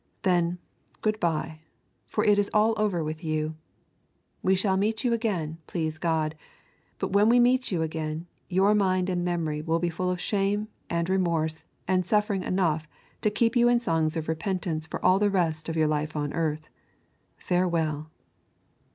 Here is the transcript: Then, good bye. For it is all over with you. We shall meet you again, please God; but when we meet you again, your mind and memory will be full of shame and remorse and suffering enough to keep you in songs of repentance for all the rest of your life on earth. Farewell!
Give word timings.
Then, 0.23 0.57
good 1.03 1.19
bye. 1.19 1.59
For 2.07 2.23
it 2.25 2.39
is 2.39 2.49
all 2.55 2.73
over 2.75 3.03
with 3.03 3.23
you. 3.23 3.55
We 4.41 4.55
shall 4.55 4.75
meet 4.75 5.03
you 5.03 5.13
again, 5.13 5.59
please 5.67 5.99
God; 5.99 6.33
but 6.97 7.13
when 7.13 7.29
we 7.29 7.39
meet 7.39 7.71
you 7.71 7.83
again, 7.83 8.25
your 8.49 8.73
mind 8.73 9.11
and 9.11 9.23
memory 9.23 9.61
will 9.61 9.77
be 9.77 9.91
full 9.91 10.09
of 10.09 10.19
shame 10.19 10.69
and 10.89 11.07
remorse 11.07 11.65
and 11.87 12.03
suffering 12.03 12.41
enough 12.41 12.87
to 13.21 13.29
keep 13.29 13.55
you 13.55 13.69
in 13.69 13.79
songs 13.79 14.17
of 14.17 14.27
repentance 14.27 14.87
for 14.87 14.99
all 15.05 15.19
the 15.19 15.29
rest 15.29 15.69
of 15.69 15.77
your 15.77 15.85
life 15.87 16.15
on 16.15 16.33
earth. 16.33 16.67
Farewell! 17.37 18.09